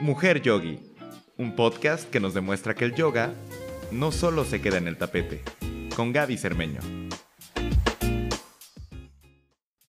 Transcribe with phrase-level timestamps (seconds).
[0.00, 0.78] Mujer Yogi,
[1.36, 3.34] un podcast que nos demuestra que el yoga
[3.92, 5.42] no solo se queda en el tapete,
[5.94, 6.80] con Gaby Cermeño.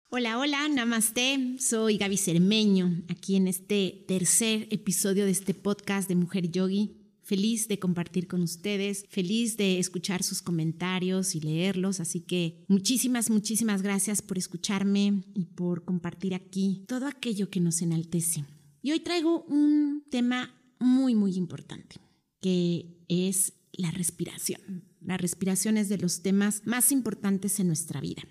[0.09, 1.55] Hola, hola, namaste.
[1.59, 6.97] Soy Gaby Cermeño, aquí en este tercer episodio de este podcast de Mujer Yogi.
[7.23, 12.01] Feliz de compartir con ustedes, feliz de escuchar sus comentarios y leerlos.
[12.01, 17.81] Así que muchísimas, muchísimas gracias por escucharme y por compartir aquí todo aquello que nos
[17.81, 18.43] enaltece.
[18.81, 21.97] Y hoy traigo un tema muy, muy importante,
[22.41, 24.85] que es la respiración.
[24.99, 28.23] La respiración es de los temas más importantes en nuestra vida.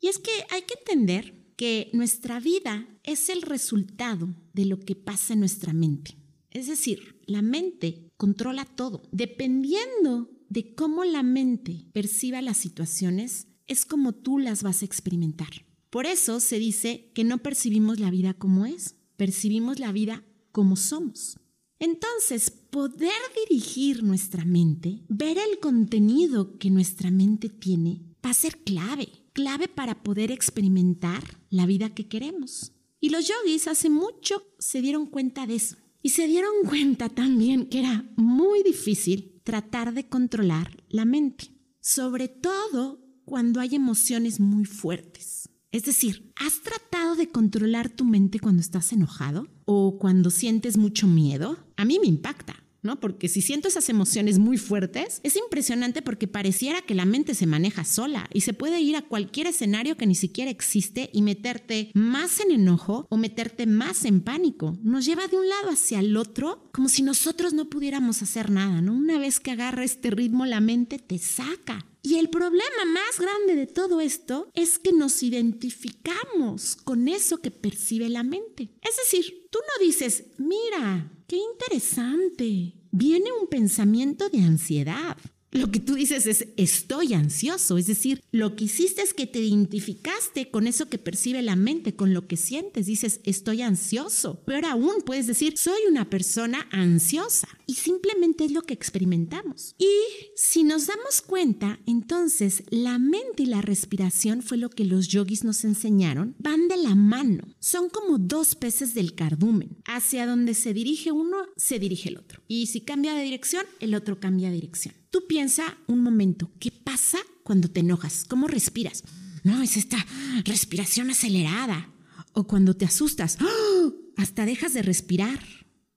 [0.00, 4.94] Y es que hay que entender que nuestra vida es el resultado de lo que
[4.94, 6.16] pasa en nuestra mente.
[6.50, 9.02] Es decir, la mente controla todo.
[9.10, 15.66] Dependiendo de cómo la mente perciba las situaciones, es como tú las vas a experimentar.
[15.90, 20.76] Por eso se dice que no percibimos la vida como es, percibimos la vida como
[20.76, 21.38] somos.
[21.78, 23.12] Entonces, poder
[23.48, 29.68] dirigir nuestra mente, ver el contenido que nuestra mente tiene, va a ser clave, clave
[29.68, 32.72] para poder experimentar la vida que queremos.
[32.98, 35.76] Y los yogis hace mucho se dieron cuenta de eso.
[36.02, 42.28] Y se dieron cuenta también que era muy difícil tratar de controlar la mente, sobre
[42.28, 45.48] todo cuando hay emociones muy fuertes.
[45.76, 51.06] Es decir, ¿has tratado de controlar tu mente cuando estás enojado o cuando sientes mucho
[51.06, 51.58] miedo?
[51.76, 52.64] A mí me impacta.
[52.86, 53.00] ¿no?
[53.00, 57.46] Porque si siento esas emociones muy fuertes, es impresionante porque pareciera que la mente se
[57.46, 61.90] maneja sola y se puede ir a cualquier escenario que ni siquiera existe y meterte
[61.94, 64.78] más en enojo o meterte más en pánico.
[64.82, 68.82] Nos lleva de un lado hacia el otro como si nosotros no pudiéramos hacer nada,
[68.82, 68.92] ¿no?
[68.92, 71.86] Una vez que agarra este ritmo, la mente te saca.
[72.02, 77.50] Y el problema más grande de todo esto es que nos identificamos con eso que
[77.50, 78.68] percibe la mente.
[78.82, 85.16] Es decir, tú no dices, mira, qué interesante, viene un pensamiento de ansiedad.
[85.56, 89.38] Lo que tú dices es estoy ansioso, es decir, lo que hiciste es que te
[89.38, 94.42] identificaste con eso que percibe la mente, con lo que sientes, dices estoy ansioso.
[94.44, 99.74] Pero aún puedes decir soy una persona ansiosa y simplemente es lo que experimentamos.
[99.78, 99.88] Y
[100.36, 105.42] si nos damos cuenta, entonces la mente y la respiración fue lo que los yogis
[105.42, 109.78] nos enseñaron, van de la mano, son como dos peces del cardumen.
[109.86, 112.42] Hacia donde se dirige uno, se dirige el otro.
[112.46, 114.94] Y si cambia de dirección, el otro cambia de dirección.
[115.16, 118.26] Tú piensa un momento, ¿qué pasa cuando te enojas?
[118.28, 119.02] ¿Cómo respiras?
[119.44, 119.96] No, es esta
[120.44, 121.90] respiración acelerada.
[122.34, 123.94] O cuando te asustas, ¡oh!
[124.18, 125.40] hasta dejas de respirar.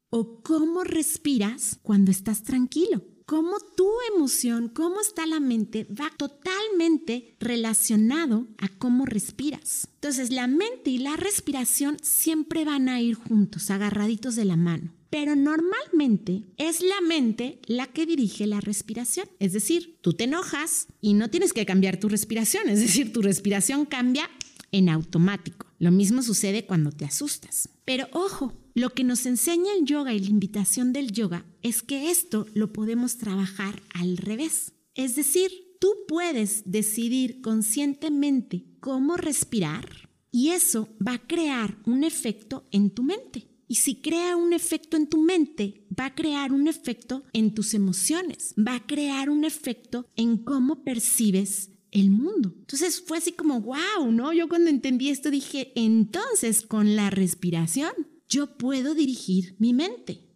[0.09, 3.03] O cómo respiras cuando estás tranquilo.
[3.25, 9.89] Cómo tu emoción, cómo está la mente, va totalmente relacionado a cómo respiras.
[9.95, 14.93] Entonces, la mente y la respiración siempre van a ir juntos, agarraditos de la mano.
[15.09, 19.27] Pero normalmente es la mente la que dirige la respiración.
[19.39, 22.69] Es decir, tú te enojas y no tienes que cambiar tu respiración.
[22.69, 24.29] Es decir, tu respiración cambia
[24.71, 25.65] en automático.
[25.79, 27.69] Lo mismo sucede cuando te asustas.
[27.85, 32.11] Pero ojo, lo que nos enseña el yoga y la invitación del yoga es que
[32.11, 34.73] esto lo podemos trabajar al revés.
[34.93, 42.67] Es decir, tú puedes decidir conscientemente cómo respirar y eso va a crear un efecto
[42.71, 43.48] en tu mente.
[43.69, 47.75] Y si crea un efecto en tu mente, va a crear un efecto en tus
[47.75, 52.55] emociones, va a crear un efecto en cómo percibes el mundo.
[52.57, 54.33] Entonces fue así como, wow, ¿no?
[54.33, 57.91] Yo cuando entendí esto dije, entonces con la respiración
[58.27, 60.29] yo puedo dirigir mi mente.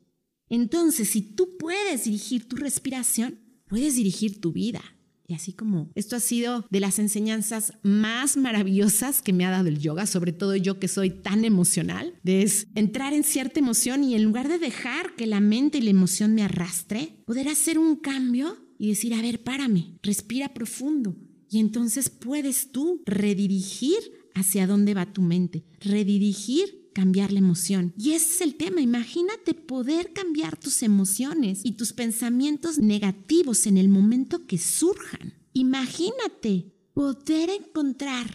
[0.49, 4.83] Entonces, si tú puedes dirigir tu respiración, puedes dirigir tu vida.
[5.25, 9.69] Y así como esto ha sido de las enseñanzas más maravillosas que me ha dado
[9.69, 14.15] el yoga, sobre todo yo que soy tan emocional, de entrar en cierta emoción y
[14.15, 17.95] en lugar de dejar que la mente y la emoción me arrastre, poder hacer un
[17.95, 21.15] cambio y decir, a ver, párame, respira profundo.
[21.49, 23.97] Y entonces puedes tú redirigir
[24.33, 27.93] hacia dónde va tu mente, redirigir cambiar la emoción.
[27.97, 28.81] Y ese es el tema.
[28.81, 35.33] Imagínate poder cambiar tus emociones y tus pensamientos negativos en el momento que surjan.
[35.53, 38.33] Imagínate poder encontrar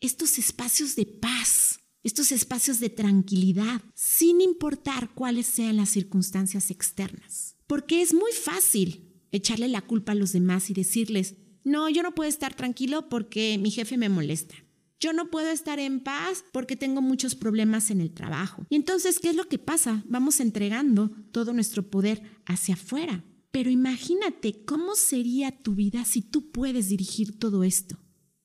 [0.00, 7.56] estos espacios de paz, estos espacios de tranquilidad, sin importar cuáles sean las circunstancias externas.
[7.66, 11.34] Porque es muy fácil echarle la culpa a los demás y decirles,
[11.64, 14.54] no, yo no puedo estar tranquilo porque mi jefe me molesta.
[15.00, 18.66] Yo no puedo estar en paz porque tengo muchos problemas en el trabajo.
[18.68, 20.02] Y entonces, ¿qué es lo que pasa?
[20.08, 23.24] Vamos entregando todo nuestro poder hacia afuera.
[23.50, 27.98] Pero imagínate cómo sería tu vida si tú puedes dirigir todo esto.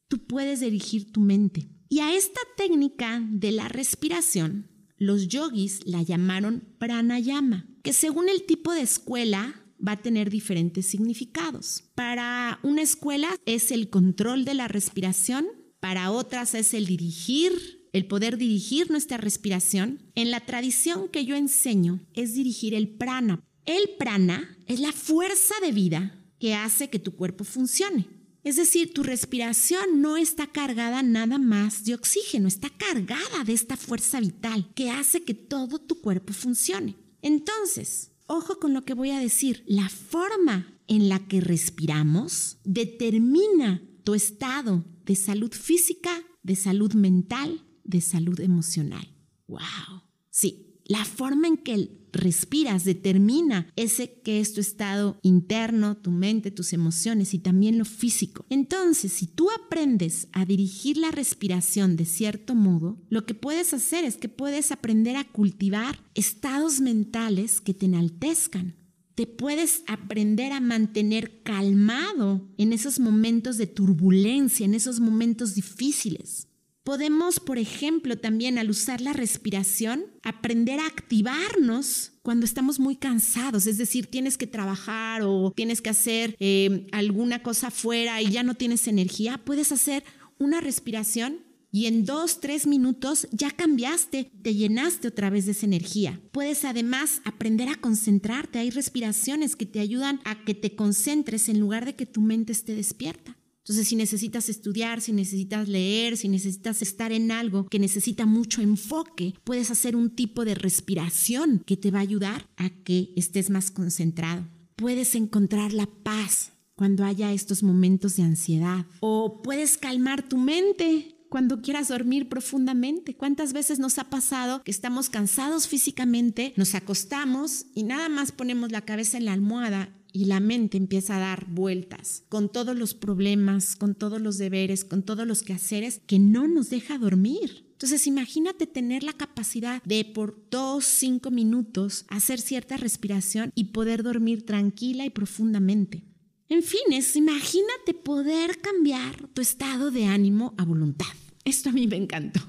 [0.07, 1.69] Tú puedes dirigir tu mente.
[1.89, 8.45] Y a esta técnica de la respiración los yogis la llamaron pranayama, que según el
[8.45, 11.83] tipo de escuela va a tener diferentes significados.
[11.93, 15.45] Para una escuela es el control de la respiración,
[15.83, 19.99] para otras es el dirigir, el poder dirigir nuestra respiración.
[20.15, 23.43] En la tradición que yo enseño es dirigir el prana.
[23.65, 28.07] El prana es la fuerza de vida que hace que tu cuerpo funcione.
[28.45, 33.75] Es decir, tu respiración no está cargada nada más de oxígeno, está cargada de esta
[33.75, 36.95] fuerza vital que hace que todo tu cuerpo funcione.
[37.21, 43.81] Entonces, ojo con lo que voy a decir, la forma en la que respiramos determina
[44.03, 46.11] tu estado de salud física,
[46.43, 49.07] de salud mental, de salud emocional.
[49.47, 50.03] ¡Wow!
[50.29, 56.51] Sí, la forma en que respiras determina ese que es tu estado interno, tu mente,
[56.51, 58.45] tus emociones y también lo físico.
[58.49, 64.05] Entonces, si tú aprendes a dirigir la respiración de cierto modo, lo que puedes hacer
[64.05, 68.75] es que puedes aprender a cultivar estados mentales que te enaltezcan.
[69.15, 76.47] Te puedes aprender a mantener calmado en esos momentos de turbulencia, en esos momentos difíciles.
[76.83, 83.67] Podemos, por ejemplo, también al usar la respiración, aprender a activarnos cuando estamos muy cansados,
[83.67, 88.43] es decir, tienes que trabajar o tienes que hacer eh, alguna cosa afuera y ya
[88.43, 90.03] no tienes energía, puedes hacer
[90.39, 91.39] una respiración
[91.73, 96.21] y en dos, tres minutos ya cambiaste, te llenaste otra vez de esa energía.
[96.31, 98.59] Puedes además aprender a concentrarte.
[98.59, 102.51] Hay respiraciones que te ayudan a que te concentres en lugar de que tu mente
[102.51, 103.39] esté despierta.
[103.63, 108.61] Entonces, si necesitas estudiar, si necesitas leer, si necesitas estar en algo que necesita mucho
[108.61, 113.49] enfoque, puedes hacer un tipo de respiración que te va a ayudar a que estés
[113.49, 114.45] más concentrado.
[114.75, 121.12] Puedes encontrar la paz cuando haya estos momentos de ansiedad o puedes calmar tu mente
[121.33, 123.15] cuando quieras dormir profundamente.
[123.15, 128.71] ¿Cuántas veces nos ha pasado que estamos cansados físicamente, nos acostamos y nada más ponemos
[128.71, 132.93] la cabeza en la almohada y la mente empieza a dar vueltas con todos los
[132.93, 137.65] problemas, con todos los deberes, con todos los quehaceres que no nos deja dormir.
[137.71, 144.03] Entonces imagínate tener la capacidad de por dos, cinco minutos hacer cierta respiración y poder
[144.03, 146.03] dormir tranquila y profundamente.
[146.47, 151.07] En fin, es imagínate poder cambiar tu estado de ánimo a voluntad.
[151.45, 152.39] Esto a mí me encantó.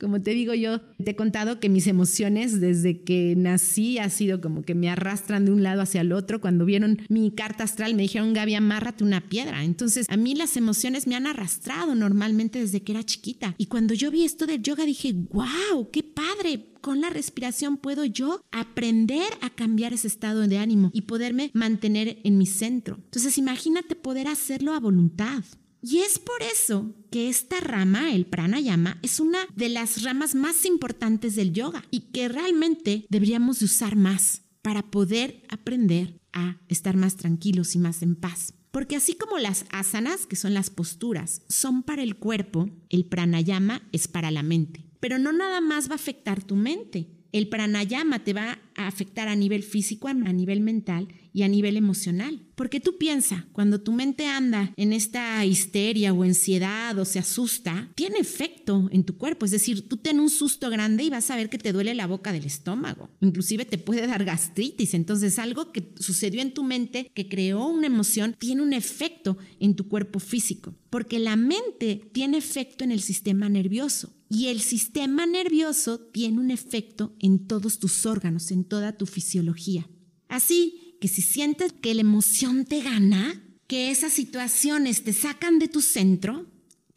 [0.00, 4.40] Como te digo yo, te he contado que mis emociones desde que nací ha sido
[4.40, 6.40] como que me arrastran de un lado hacia el otro.
[6.40, 9.62] Cuando vieron mi carta astral me dijeron, Gaby, amárrate una piedra.
[9.62, 13.54] Entonces a mí las emociones me han arrastrado normalmente desde que era chiquita.
[13.58, 16.68] Y cuando yo vi esto del yoga dije, wow, qué padre.
[16.80, 22.18] Con la respiración puedo yo aprender a cambiar ese estado de ánimo y poderme mantener
[22.24, 22.96] en mi centro.
[23.04, 25.44] Entonces imagínate poder hacerlo a voluntad.
[25.82, 30.64] Y es por eso que esta rama, el pranayama, es una de las ramas más
[30.64, 37.16] importantes del yoga y que realmente deberíamos usar más para poder aprender a estar más
[37.16, 38.54] tranquilos y más en paz.
[38.70, 43.82] Porque así como las asanas, que son las posturas, son para el cuerpo, el pranayama
[43.90, 44.86] es para la mente.
[45.00, 47.10] Pero no nada más va a afectar tu mente.
[47.32, 51.76] El pranayama te va a afectar a nivel físico, a nivel mental y a nivel
[51.76, 52.42] emocional.
[52.54, 57.90] Porque tú piensas, cuando tu mente anda en esta histeria o ansiedad o se asusta,
[57.94, 59.46] tiene efecto en tu cuerpo.
[59.46, 62.06] Es decir, tú ten un susto grande y vas a ver que te duele la
[62.06, 63.08] boca del estómago.
[63.20, 64.94] Inclusive te puede dar gastritis.
[64.94, 69.74] Entonces algo que sucedió en tu mente, que creó una emoción, tiene un efecto en
[69.74, 70.74] tu cuerpo físico.
[70.90, 74.12] Porque la mente tiene efecto en el sistema nervioso.
[74.28, 79.88] Y el sistema nervioso tiene un efecto en todos tus órganos, toda tu fisiología.
[80.28, 85.68] Así que si sientes que la emoción te gana, que esas situaciones te sacan de
[85.68, 86.46] tu centro,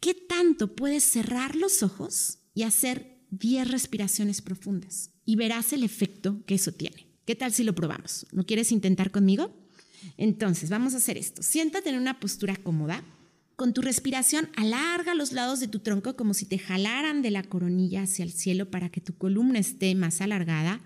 [0.00, 5.10] ¿qué tanto puedes cerrar los ojos y hacer 10 respiraciones profundas?
[5.24, 7.08] Y verás el efecto que eso tiene.
[7.24, 8.26] ¿Qué tal si lo probamos?
[8.30, 9.52] ¿No quieres intentar conmigo?
[10.16, 11.42] Entonces, vamos a hacer esto.
[11.42, 13.02] Siéntate en una postura cómoda.
[13.56, 17.42] Con tu respiración, alarga los lados de tu tronco como si te jalaran de la
[17.42, 20.80] coronilla hacia el cielo para que tu columna esté más alargada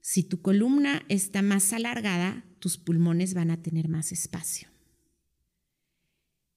[0.00, 4.68] si tu columna está más alargada, tus pulmones van a tener más espacio.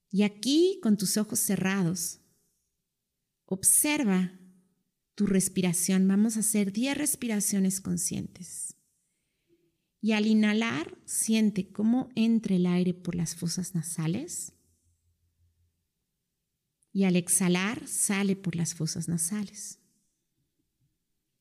[0.09, 2.19] Y aquí, con tus ojos cerrados,
[3.45, 4.39] observa
[5.15, 6.07] tu respiración.
[6.07, 8.75] Vamos a hacer 10 respiraciones conscientes.
[9.99, 14.53] Y al inhalar, siente cómo entra el aire por las fosas nasales.
[16.91, 19.79] Y al exhalar, sale por las fosas nasales.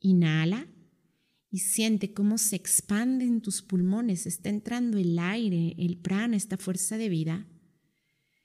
[0.01, 0.67] Inhala
[1.53, 6.97] y siente cómo se expanden tus pulmones, está entrando el aire, el prana, esta fuerza
[6.97, 7.47] de vida.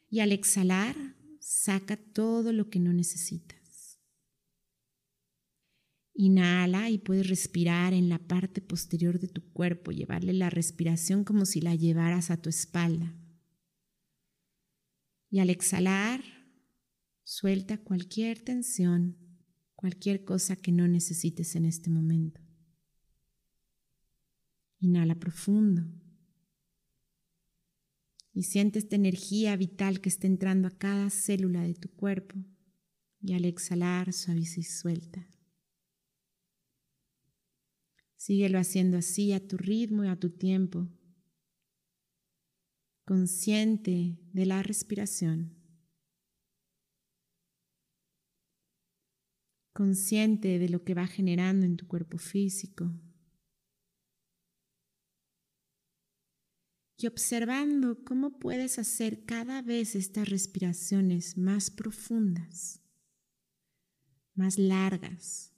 [0.09, 0.93] Y al exhalar,
[1.39, 3.97] saca todo lo que no necesitas.
[6.13, 11.45] Inhala y puedes respirar en la parte posterior de tu cuerpo, llevarle la respiración como
[11.45, 13.15] si la llevaras a tu espalda.
[15.29, 16.21] Y al exhalar,
[17.23, 19.15] suelta cualquier tensión,
[19.77, 22.46] cualquier cosa que no necesites en este momento.
[24.79, 25.83] Inhala profundo.
[28.33, 32.35] Y siente esta energía vital que está entrando a cada célula de tu cuerpo.
[33.19, 35.27] Y al exhalar, suaviza y suelta.
[38.15, 40.89] Síguelo haciendo así a tu ritmo y a tu tiempo,
[43.05, 45.55] consciente de la respiración,
[49.71, 52.91] consciente de lo que va generando en tu cuerpo físico
[56.97, 62.81] y observando cómo puedes hacer cada vez estas respiraciones más profundas,
[64.33, 65.53] más largas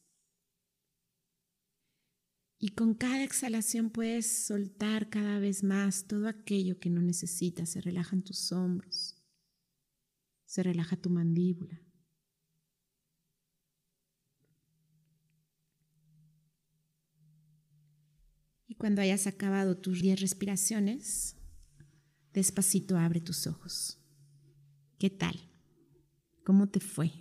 [2.62, 7.69] y con cada exhalación puedes soltar cada vez más todo aquello que no necesitas.
[7.69, 9.15] Se relajan tus hombros,
[10.46, 11.81] se relaja tu mandíbula.
[18.79, 21.36] Cuando hayas acabado tus 10 respiraciones,
[22.33, 23.98] despacito abre tus ojos.
[24.98, 25.38] ¿Qué tal?
[26.45, 27.12] ¿Cómo te fue?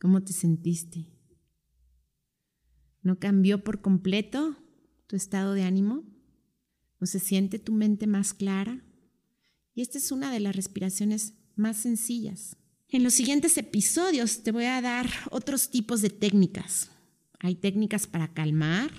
[0.00, 1.06] ¿Cómo te sentiste?
[3.02, 4.56] ¿No cambió por completo
[5.08, 6.04] tu estado de ánimo?
[7.00, 8.84] ¿No se siente tu mente más clara?
[9.74, 12.56] Y esta es una de las respiraciones más sencillas.
[12.90, 16.92] En los siguientes episodios te voy a dar otros tipos de técnicas.
[17.40, 18.92] Hay técnicas para calmar,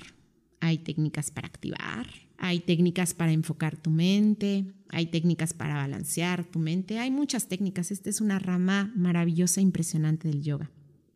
[0.59, 6.59] hay técnicas para activar, hay técnicas para enfocar tu mente, hay técnicas para balancear tu
[6.59, 7.91] mente, hay muchas técnicas.
[7.91, 10.71] Esta es una rama maravillosa, e impresionante del yoga.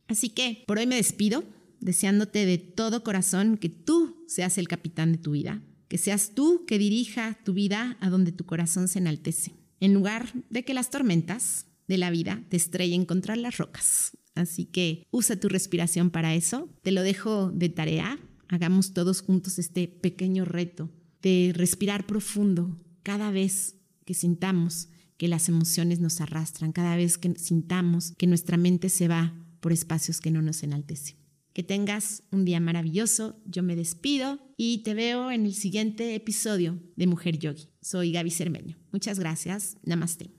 [0.07, 1.43] Así que por hoy me despido
[1.79, 6.65] deseándote de todo corazón que tú seas el capitán de tu vida, que seas tú
[6.65, 10.89] que dirija tu vida a donde tu corazón se enaltece, en lugar de que las
[10.89, 14.17] tormentas de la vida te estrellen contra las rocas.
[14.35, 16.69] Así que usa tu respiración para eso.
[16.81, 18.19] Te lo dejo de tarea.
[18.53, 20.91] Hagamos todos juntos este pequeño reto
[21.23, 27.33] de respirar profundo cada vez que sintamos que las emociones nos arrastran, cada vez que
[27.39, 31.15] sintamos que nuestra mente se va por espacios que no nos enaltecen.
[31.53, 33.41] Que tengas un día maravilloso.
[33.47, 37.69] Yo me despido y te veo en el siguiente episodio de Mujer Yogi.
[37.81, 38.77] Soy Gaby Cermeño.
[38.91, 39.77] Muchas gracias.
[39.81, 40.29] Namaste.